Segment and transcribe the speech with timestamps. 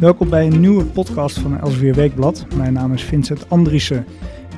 [0.00, 2.46] Welkom bij een nieuwe podcast van Elsevier Weekblad.
[2.56, 4.06] Mijn naam is Vincent Andriessen.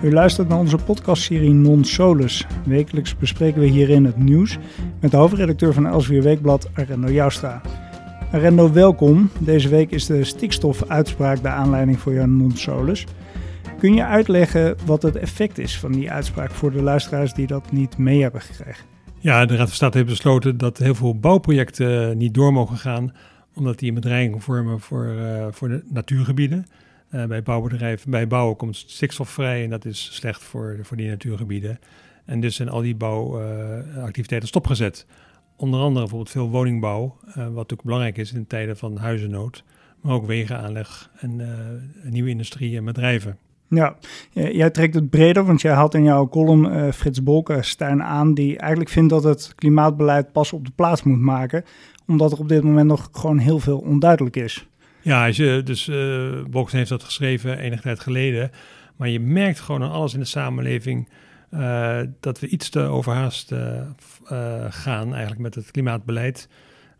[0.02, 2.46] U luistert naar onze podcastserie Non Solus.
[2.64, 4.58] Wekelijks bespreken we hierin het nieuws
[5.00, 7.60] met de hoofdredacteur van Elsevier Weekblad, Arendo Joustra.
[8.32, 9.30] Arendo, welkom.
[9.38, 13.06] Deze week is de stikstofuitspraak de aanleiding voor jouw Non Solus.
[13.78, 17.72] Kun je uitleggen wat het effect is van die uitspraak voor de luisteraars die dat
[17.72, 18.84] niet mee hebben gekregen?
[19.18, 23.12] Ja, de Raad van State heeft besloten dat heel veel bouwprojecten niet door mogen gaan,
[23.54, 26.66] omdat die een vormen voor, uh, voor de natuurgebieden.
[27.10, 31.08] Uh, bij bouwbedrijven, bij bouwen komt stikstof vrij en dat is slecht voor, voor die
[31.08, 31.78] natuurgebieden.
[32.24, 35.06] En dus zijn al die bouwactiviteiten stopgezet.
[35.56, 39.64] Onder andere bijvoorbeeld veel woningbouw, wat natuurlijk belangrijk is in tijden van huizennood,
[40.00, 41.40] maar ook wegenaanleg en
[42.02, 43.38] nieuwe industrie en bedrijven.
[43.70, 43.96] Ja,
[44.32, 48.58] jij trekt het breder, want jij had in jouw column uh, Frits Bolkestein aan, die
[48.58, 51.64] eigenlijk vindt dat het klimaatbeleid pas op de plaats moet maken,
[52.06, 54.66] omdat er op dit moment nog gewoon heel veel onduidelijk is.
[55.02, 58.50] Ja, je, dus uh, heeft dat geschreven enige tijd geleden,
[58.96, 61.08] maar je merkt gewoon aan alles in de samenleving
[62.20, 63.54] dat we iets te overhaast
[64.68, 66.48] gaan eigenlijk met het klimaatbeleid.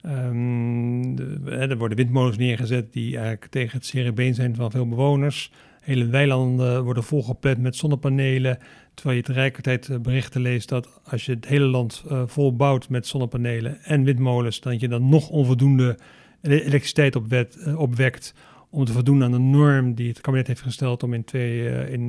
[0.02, 5.52] De, er worden windmolens neergezet die eigenlijk tegen het zere zijn van veel bewoners.
[5.80, 8.58] Hele weilanden worden volgeplet met zonnepanelen.
[8.94, 12.88] Terwijl je tegelijkertijd eh, berichten leest dat als je het hele land uh, vol bouwt
[12.88, 15.98] met zonnepanelen en windmolens, dat je dan nog onvoldoende
[16.42, 18.34] elektriciteit uh, opwekt
[18.70, 22.06] om te voldoen aan de norm die het kabinet heeft gesteld om in, twee, in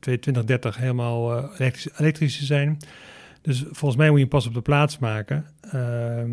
[0.00, 2.78] 2030 helemaal elektrisch, elektrisch, te zijn.
[3.42, 6.30] Dus volgens mij moet je pas op de plaats maken ehm,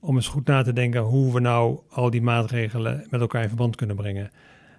[0.00, 3.48] om eens goed na te denken hoe we nou al die maatregelen met elkaar in
[3.48, 4.30] verband kunnen brengen.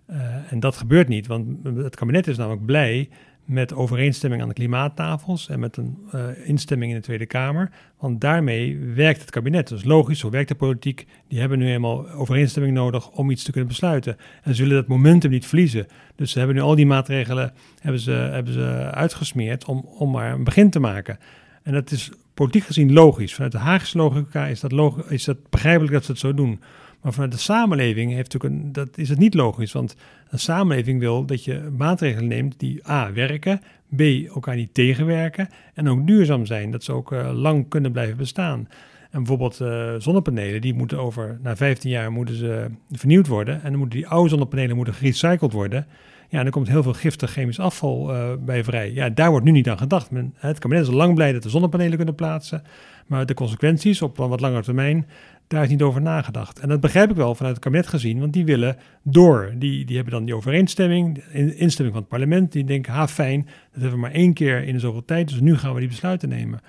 [0.10, 3.10] Uh, en dat gebeurt niet, want het kabinet is namelijk blij
[3.46, 7.72] met overeenstemming aan de klimaattafels en met een uh, instemming in de Tweede Kamer.
[8.00, 9.68] Want daarmee werkt het kabinet.
[9.68, 11.08] Dus logisch, zo werkt de politiek.
[11.28, 14.18] Die hebben nu eenmaal overeenstemming nodig om iets te kunnen besluiten.
[14.44, 15.88] En zullen dat momentum niet verliezen.
[16.16, 20.34] Dus ze hebben nu al die maatregelen hebben ze, hebben ze uitgesmeerd om, om maar
[20.34, 21.20] een begin te maken.
[21.64, 23.34] En dat is politiek gezien logisch.
[23.34, 26.62] Vanuit de Haagse logica is dat, log is dat begrijpelijk dat ze het zo doen.
[27.04, 29.72] Maar vanuit de samenleving heeft natuurlijk een, dat is het niet logisch.
[29.72, 29.96] Want
[30.30, 33.14] een samenleving wil dat je maatregelen neemt die A.
[33.14, 33.62] werken,
[33.96, 34.02] B.
[34.02, 36.72] elkaar niet tegenwerken en ook duurzaam zijn.
[36.72, 38.68] Dat ze ook uh, lang kunnen blijven bestaan.
[39.12, 43.56] En bijvoorbeeld uh, zonnepanelen, die moeten over, na 15 jaar moeten ze vernieuwd worden.
[43.64, 45.88] En dan moeten die oude zonnepanelen moeten gerecycled worden.
[46.30, 48.94] Ja, en er komt heel veel giftig chemisch afval uh, bij vrij.
[48.94, 50.12] Ja, daar wordt nu niet aan gedacht.
[50.12, 52.64] Men, het kabinet is al lang blij dat de zonnepanelen kunnen plaatsen.
[53.08, 55.08] Maar de consequenties op wat langer termijn,
[55.48, 56.60] daar is niet over nagedacht.
[56.60, 59.54] En dat begrijp ik wel vanuit het kabinet gezien, want die willen door.
[59.58, 62.52] Die, die hebben dan die overeenstemming, de instemming van het parlement.
[62.52, 65.40] Die denken, ha fijn, dat hebben we maar één keer in de zoveel tijd, dus
[65.40, 66.62] nu gaan we die besluiten nemen.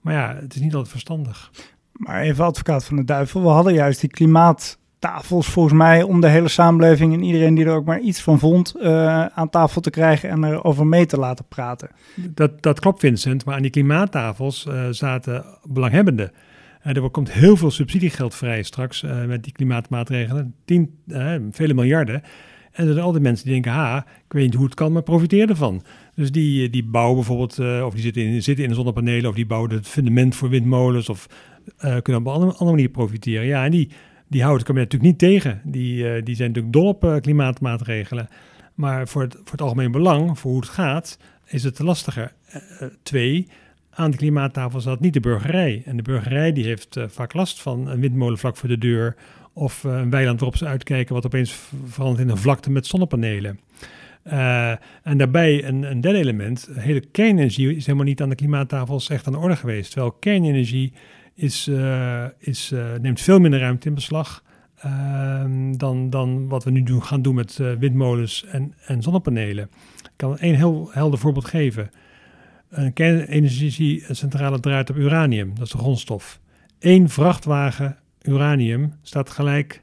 [0.00, 1.50] Maar ja, het is niet altijd verstandig.
[1.92, 6.28] Maar even advocaat van de duivel, we hadden juist die klimaattafels volgens mij om de
[6.28, 9.90] hele samenleving en iedereen die er ook maar iets van vond uh, aan tafel te
[9.90, 11.90] krijgen en erover mee te laten praten.
[12.14, 16.32] Dat, dat klopt Vincent, maar aan die klimaattafels uh, zaten belanghebbenden.
[16.88, 20.54] Uh, er komt heel veel subsidiegeld vrij straks uh, met die klimaatmaatregelen.
[20.64, 22.22] Tien, uh, vele miljarden.
[22.72, 24.92] En er zijn al die mensen die denken, ha, ik weet niet hoe het kan,
[24.92, 25.82] maar profiteer ervan.
[26.14, 29.46] Dus die, die bouwen bijvoorbeeld, of die zitten in, zitten in de zonnepanelen, of die
[29.46, 31.26] bouwen het fundament voor windmolens, of
[31.76, 33.46] kunnen op een andere, andere manier profiteren.
[33.46, 33.90] Ja, en die,
[34.28, 35.60] die houden het kabinet natuurlijk niet tegen.
[35.64, 38.28] Die, die zijn natuurlijk dol op klimaatmaatregelen.
[38.74, 42.32] Maar voor het, voor het algemeen belang, voor hoe het gaat, is het lastiger.
[43.02, 43.48] twee,
[43.98, 45.82] aan de klimaattafel zat niet de burgerij.
[45.84, 49.16] En de burgerij die heeft uh, vaak last van een windmolen vlak voor de deur.
[49.52, 53.60] Of uh, een weiland waarop ze uitkijken wat opeens verandert in een vlakte met zonnepanelen.
[54.26, 54.70] Uh,
[55.02, 59.26] en daarbij een, een derde element, hele kernenergie is helemaal niet aan de klimaattafels echt
[59.26, 59.90] aan de orde geweest.
[59.90, 60.92] Terwijl kernenergie
[61.34, 61.70] is,
[62.38, 64.42] is, neemt veel minder ruimte in beslag
[64.78, 69.70] ehm, dan, dan wat we nu doen, gaan doen met windmolens en, en zonnepanelen.
[70.02, 71.90] Ik kan één heel helder voorbeeld geven.
[72.68, 76.40] Een kernenergiecentrale draait op uranium, dat is de grondstof.
[76.78, 79.82] Eén vrachtwagen uranium staat gelijk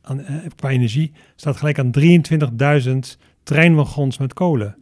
[0.00, 4.76] aan, eh, qua energie, staat gelijk aan 23.000 treinwagons met kolen.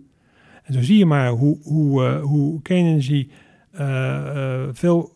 [0.63, 3.31] En zo zie je maar hoe, hoe, uh, hoe kernenergie
[3.75, 5.13] uh, veel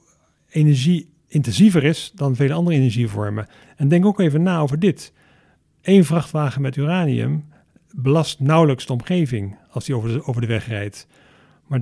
[0.49, 3.47] energie-intensiever is dan vele andere energievormen.
[3.77, 5.13] En denk ook even na over dit.
[5.83, 7.45] Eén vrachtwagen met uranium
[7.91, 11.07] belast nauwelijks de omgeving als die over over de weg rijdt.
[11.67, 11.81] Maar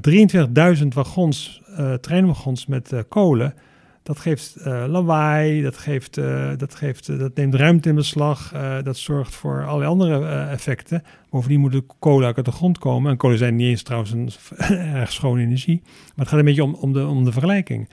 [0.79, 3.55] 23.000 wagons, uh, treinwagons met uh, kolen,
[4.03, 6.15] dat geeft uh, lawaai, dat, geeft,
[6.57, 8.53] dat, geeft, dat neemt ruimte in beslag,
[8.83, 11.03] dat zorgt voor allerlei andere effecten.
[11.31, 13.11] Bovendien moet de kolen uit de grond komen.
[13.11, 14.31] En kolen zijn niet eens trouwens een
[14.95, 15.81] erg schone energie.
[15.85, 17.89] Maar het gaat een beetje om, om, de, om de vergelijking.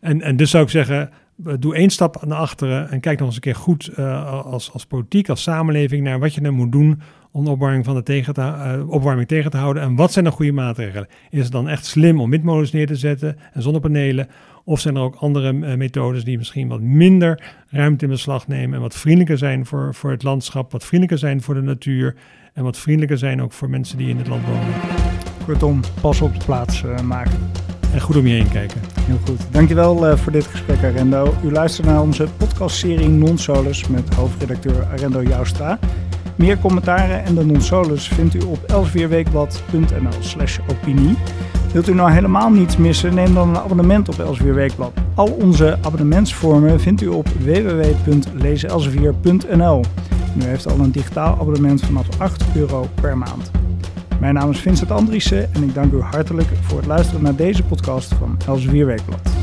[0.00, 3.36] En, en dus zou ik zeggen, doe één stap naar achteren en kijk nog eens
[3.36, 3.96] een keer goed
[4.44, 7.00] als, als politiek, als samenleving naar wat je dan moet doen
[7.44, 9.82] opwarming, van de tegen te, uh, opwarming tegen te houden.
[9.82, 11.08] En wat zijn dan goede maatregelen?
[11.30, 14.28] Is het dan echt slim om windmolens neer te zetten en zonnepanelen?
[14.64, 18.74] Of zijn er ook andere uh, methodes die misschien wat minder ruimte in beslag nemen
[18.74, 22.14] en wat vriendelijker zijn voor, voor het landschap, wat vriendelijker zijn voor de natuur
[22.54, 24.74] en wat vriendelijker zijn ook voor mensen die in het land wonen?
[25.44, 27.38] Kortom, pas op de plaats maken.
[27.92, 28.80] En goed om je heen kijken.
[29.00, 29.40] Heel goed.
[29.50, 31.34] Dankjewel voor dit gesprek, Arendo.
[31.44, 35.78] U luistert naar onze podcastserie Non-Solus met hoofdredacteur Arendo Joustra.
[36.36, 41.16] Meer commentaren en de Non-Solus vindt u op elsevierweekblad.nl slash opinie.
[41.72, 43.14] Wilt u nou helemaal niets missen?
[43.14, 44.92] Neem dan een abonnement op Elsevier Weekblad.
[45.14, 49.84] Al onze abonnementsvormen vindt u op www.lezenelsevier.nl.
[50.38, 53.50] U heeft al een digitaal abonnement vanaf 8 euro per maand.
[54.20, 57.62] Mijn naam is Vincent Andriessen en ik dank u hartelijk voor het luisteren naar deze
[57.62, 59.35] podcast van Elsevier Weekblad.